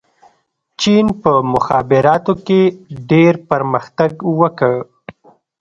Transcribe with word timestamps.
چین 0.81 1.05
په 1.21 1.31
مخابراتو 1.53 2.33
کې 2.45 2.61
ډېر 3.11 3.33
پرمختګ 3.49 4.13
وکړ. 4.39 4.75